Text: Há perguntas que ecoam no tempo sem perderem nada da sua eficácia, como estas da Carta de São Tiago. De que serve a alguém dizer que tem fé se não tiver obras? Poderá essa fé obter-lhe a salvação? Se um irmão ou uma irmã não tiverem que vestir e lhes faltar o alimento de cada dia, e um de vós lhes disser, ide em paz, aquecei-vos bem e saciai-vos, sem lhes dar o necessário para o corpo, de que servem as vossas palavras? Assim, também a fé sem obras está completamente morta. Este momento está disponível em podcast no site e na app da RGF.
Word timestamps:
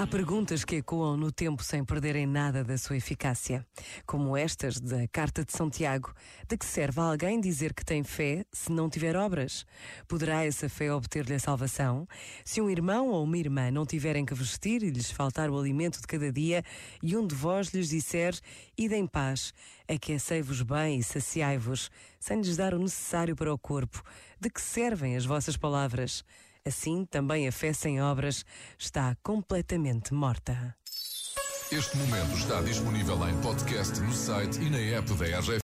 Há 0.00 0.06
perguntas 0.06 0.64
que 0.64 0.76
ecoam 0.76 1.16
no 1.16 1.32
tempo 1.32 1.60
sem 1.60 1.84
perderem 1.84 2.24
nada 2.24 2.62
da 2.62 2.78
sua 2.78 2.96
eficácia, 2.96 3.66
como 4.06 4.36
estas 4.36 4.78
da 4.78 5.08
Carta 5.08 5.44
de 5.44 5.50
São 5.50 5.68
Tiago. 5.68 6.14
De 6.48 6.56
que 6.56 6.64
serve 6.64 7.00
a 7.00 7.02
alguém 7.02 7.40
dizer 7.40 7.74
que 7.74 7.84
tem 7.84 8.04
fé 8.04 8.44
se 8.52 8.70
não 8.70 8.88
tiver 8.88 9.16
obras? 9.16 9.66
Poderá 10.06 10.44
essa 10.44 10.68
fé 10.68 10.94
obter-lhe 10.94 11.34
a 11.34 11.40
salvação? 11.40 12.06
Se 12.44 12.60
um 12.60 12.70
irmão 12.70 13.08
ou 13.08 13.24
uma 13.24 13.36
irmã 13.36 13.72
não 13.72 13.84
tiverem 13.84 14.24
que 14.24 14.34
vestir 14.34 14.84
e 14.84 14.90
lhes 14.90 15.10
faltar 15.10 15.50
o 15.50 15.58
alimento 15.58 16.00
de 16.00 16.06
cada 16.06 16.30
dia, 16.30 16.62
e 17.02 17.16
um 17.16 17.26
de 17.26 17.34
vós 17.34 17.70
lhes 17.70 17.88
disser, 17.88 18.38
ide 18.78 18.94
em 18.94 19.04
paz, 19.04 19.52
aquecei-vos 19.88 20.62
bem 20.62 21.00
e 21.00 21.02
saciai-vos, 21.02 21.90
sem 22.20 22.40
lhes 22.40 22.56
dar 22.56 22.72
o 22.72 22.78
necessário 22.78 23.34
para 23.34 23.52
o 23.52 23.58
corpo, 23.58 24.00
de 24.40 24.48
que 24.48 24.62
servem 24.62 25.16
as 25.16 25.24
vossas 25.24 25.56
palavras? 25.56 26.22
Assim, 26.68 27.06
também 27.06 27.48
a 27.48 27.52
fé 27.52 27.72
sem 27.72 28.02
obras 28.02 28.44
está 28.78 29.16
completamente 29.22 30.12
morta. 30.12 30.76
Este 31.72 31.96
momento 31.96 32.36
está 32.36 32.60
disponível 32.60 33.16
em 33.26 33.40
podcast 33.40 33.98
no 34.00 34.12
site 34.12 34.60
e 34.60 34.68
na 34.68 34.78
app 34.78 35.10
da 35.14 35.24
RGF. 35.38 35.52